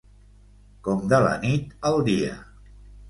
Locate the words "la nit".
1.25-1.77